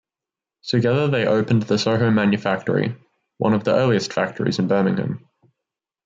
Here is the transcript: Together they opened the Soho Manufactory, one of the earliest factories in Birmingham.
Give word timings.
Together 0.63 1.07
they 1.09 1.27
opened 1.27 1.61
the 1.61 1.77
Soho 1.77 2.09
Manufactory, 2.09 2.95
one 3.37 3.53
of 3.53 3.63
the 3.63 3.75
earliest 3.75 4.11
factories 4.11 4.57
in 4.57 4.67
Birmingham. 4.67 5.29